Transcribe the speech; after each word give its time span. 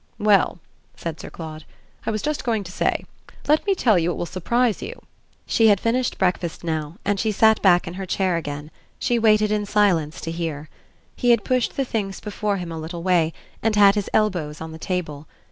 "Well," 0.17 0.57
said 0.97 1.19
Sir 1.19 1.29
Claude, 1.29 1.63
"I 2.07 2.09
was 2.09 2.23
just 2.23 2.43
going 2.43 2.63
to 2.63 2.71
say. 2.71 3.05
Let 3.47 3.67
me 3.67 3.75
tell 3.75 3.99
you 3.99 4.09
it 4.11 4.15
will 4.17 4.25
surprise 4.25 4.81
you." 4.81 4.99
She 5.45 5.67
had 5.67 5.79
finished 5.79 6.17
breakfast 6.17 6.63
now 6.63 6.97
and 7.05 7.19
she 7.19 7.31
sat 7.31 7.61
back 7.61 7.85
in 7.87 7.93
her 7.93 8.07
chair 8.07 8.35
again: 8.35 8.71
she 8.97 9.19
waited 9.19 9.51
in 9.51 9.67
silence 9.67 10.19
to 10.21 10.31
hear. 10.31 10.69
He 11.15 11.29
had 11.29 11.43
pushed 11.45 11.77
the 11.77 11.85
things 11.85 12.19
before 12.19 12.57
him 12.57 12.71
a 12.71 12.79
little 12.79 13.03
way 13.03 13.31
and 13.61 13.75
had 13.75 13.93
his 13.93 14.09
elbows 14.11 14.59
on 14.59 14.71
the 14.71 14.79
table. 14.79 15.27